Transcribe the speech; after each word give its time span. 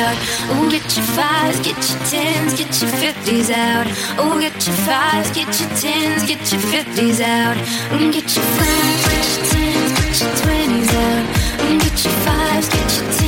out. 0.00 0.16
Oh, 0.52 0.68
get 0.70 0.86
your 0.96 1.06
fives, 1.16 1.58
get 1.60 1.78
your 1.88 2.00
tens, 2.12 2.50
get 2.60 2.72
your 2.80 2.90
fifties 3.02 3.50
out. 3.50 3.86
Oh, 4.18 4.38
get 4.40 4.56
your 4.66 4.76
fives, 4.86 5.30
get 5.38 5.50
your 5.60 5.70
tens, 5.82 6.22
get 6.30 6.42
your 6.52 6.60
fifties 6.72 7.20
out. 7.20 7.56
Mm, 7.92 8.12
Get 8.12 8.28
your 8.36 8.44
fives, 8.56 9.04
get 9.10 9.24
your 9.36 9.44
tens, 9.52 9.92
get 10.00 10.14
your 10.22 10.32
twenties 10.42 10.92
out. 11.06 11.24
Mm, 11.62 11.78
Get 11.84 11.96
your 12.04 12.16
fives, 12.26 12.68
get 12.68 12.88
your 12.96 13.06
tens, 13.12 13.25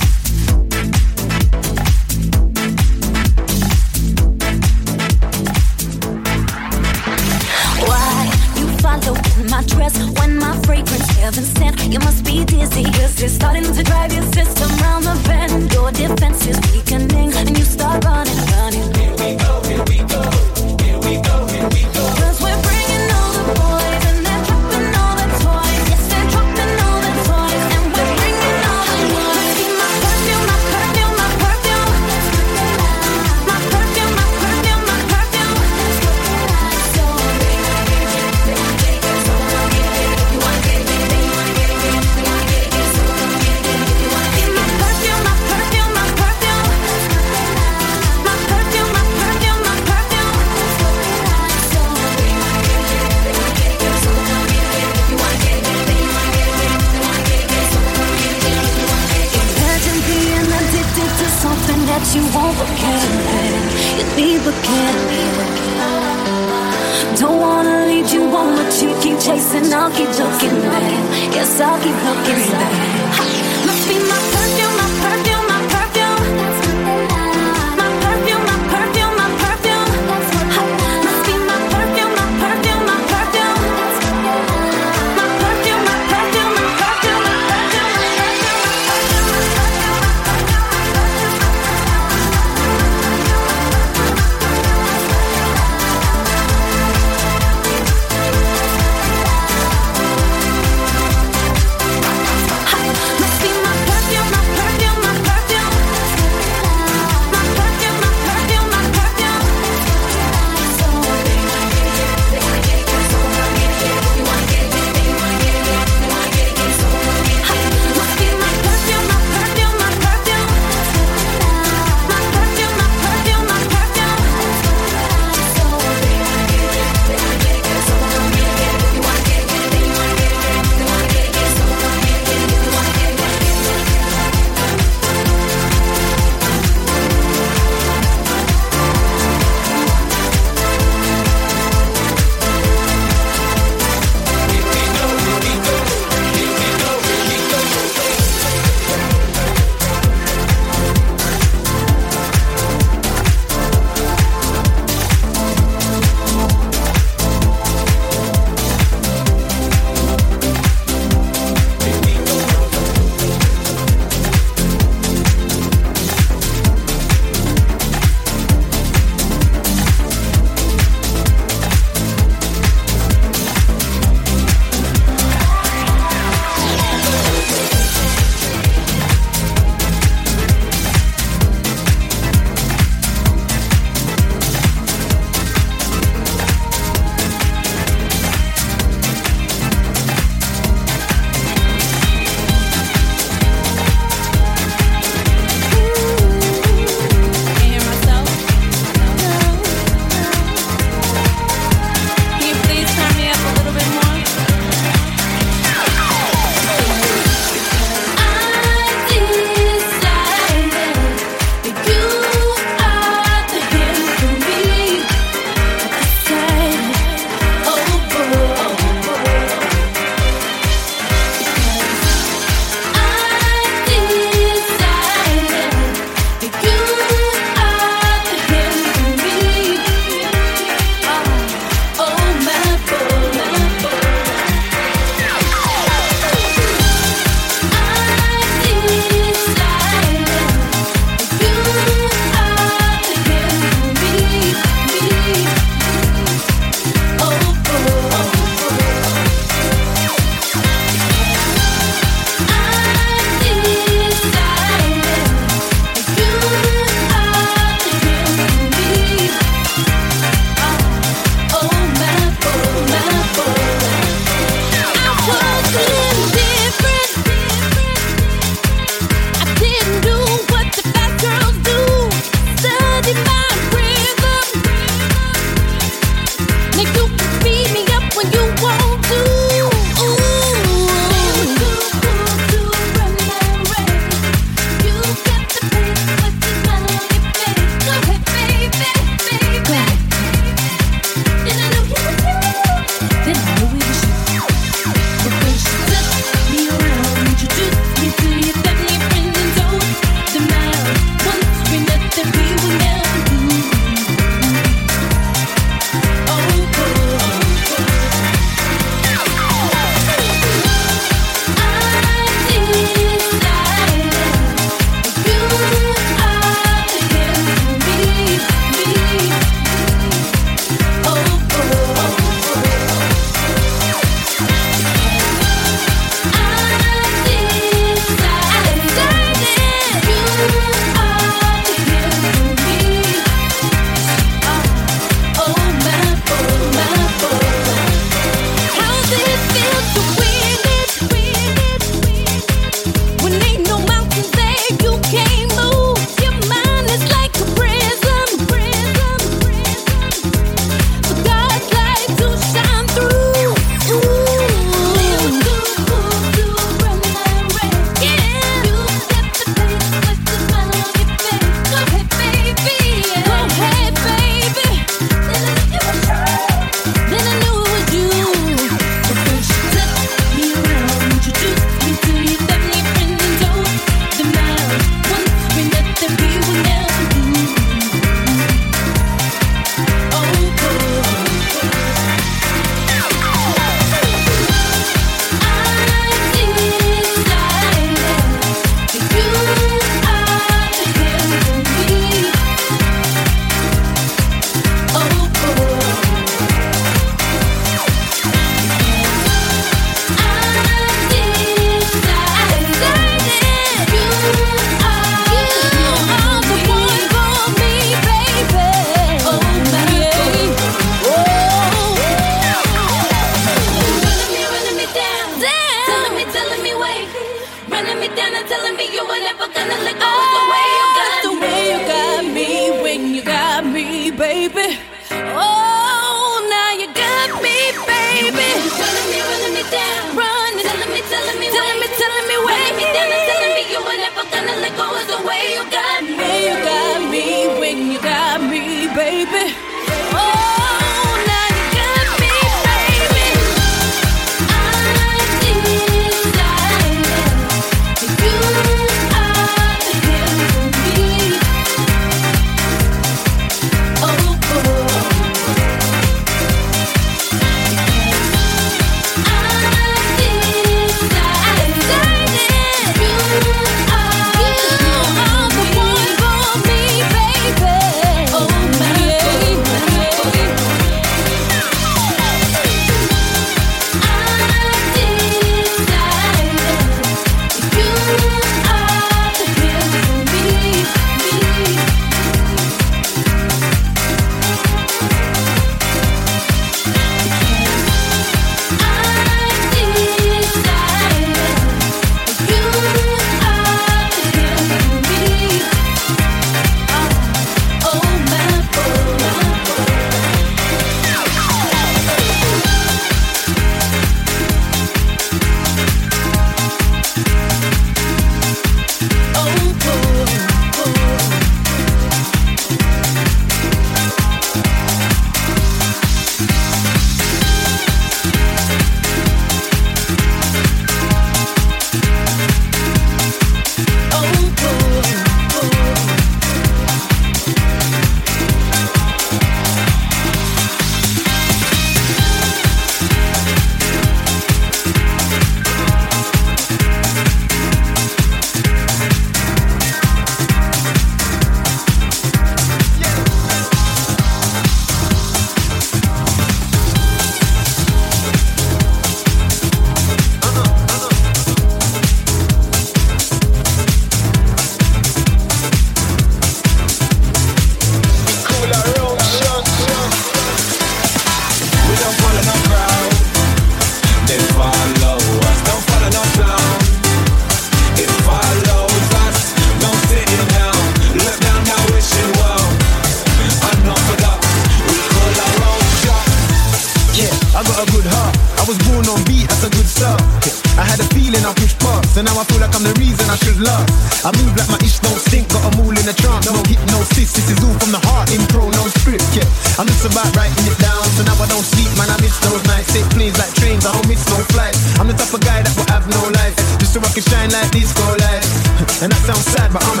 but 599.73 599.81
I'm 599.85 600.00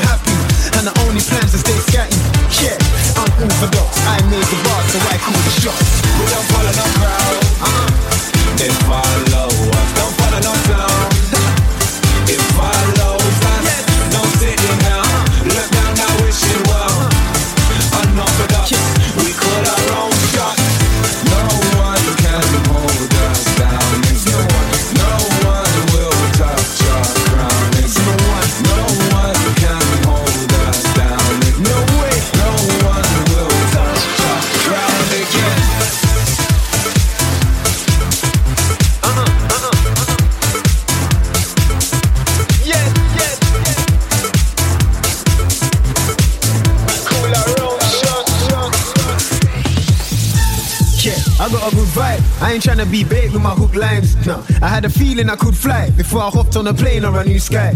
before 55.89 56.21
I 56.21 56.29
hopped 56.29 56.55
on 56.55 56.67
a 56.67 56.73
plane 56.73 57.05
or 57.05 57.19
a 57.19 57.23
new 57.25 57.39
sky. 57.39 57.73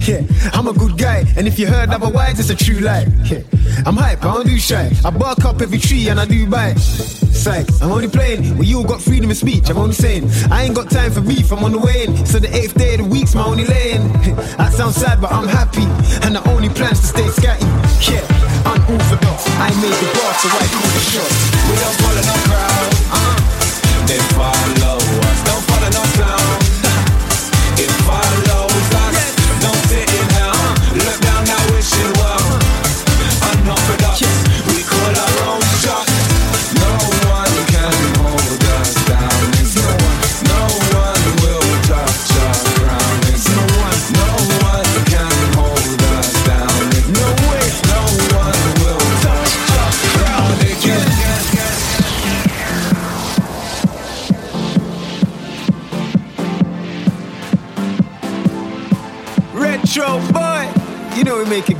Yeah, 0.00 0.22
I'm 0.52 0.68
a 0.68 0.72
good 0.72 0.98
guy, 0.98 1.24
and 1.36 1.46
if 1.48 1.58
you 1.58 1.66
heard 1.66 1.90
otherwise, 1.90 2.38
it's 2.38 2.50
a 2.50 2.54
true 2.54 2.80
lie. 2.80 3.06
Yeah, 3.24 3.40
I'm 3.84 3.96
hype, 3.96 4.24
I 4.24 4.34
don't 4.34 4.46
do 4.46 4.58
shy. 4.58 4.90
I 5.04 5.10
bark 5.10 5.44
up 5.44 5.60
every 5.60 5.78
tree 5.78 6.08
and 6.08 6.20
I 6.20 6.26
do 6.26 6.48
bite. 6.48 6.78
Say 6.78 7.64
I'm 7.80 7.92
only 7.92 8.08
playing. 8.08 8.54
Well, 8.56 8.64
you 8.64 8.78
all 8.78 8.84
got 8.84 9.00
freedom 9.00 9.30
of 9.30 9.36
speech, 9.36 9.68
I'm 9.70 9.78
only 9.78 9.94
saying. 9.94 10.28
I 10.50 10.64
ain't 10.64 10.74
got 10.74 10.90
time 10.90 11.12
for 11.12 11.20
beef, 11.20 11.52
I'm 11.52 11.64
on 11.64 11.72
the 11.72 11.78
way 11.78 12.04
in. 12.04 12.26
So 12.26 12.38
the 12.38 12.54
eighth 12.54 12.74
day 12.74 12.94
of 12.94 13.00
the 13.00 13.04
week's 13.04 13.34
my 13.34 13.44
only 13.44 13.64
lane. 13.64 14.02
I 14.58 14.70
sound 14.70 14.94
sad, 14.94 15.20
but 15.20 15.32
I'm 15.32 15.48
happy, 15.48 15.84
and 16.24 16.34
the 16.34 16.48
only 16.48 16.68
plan's 16.68 17.00
to 17.00 17.06
stay 17.06 17.26
scatty. 17.26 18.12
Yeah. 18.12 18.35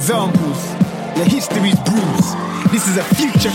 Examples. 0.07 0.63
Your 1.17 1.27
history's 1.27 1.75
bruised. 1.81 2.39
This 2.71 2.87
is 2.87 2.97
a 2.97 3.03
future 3.19 3.51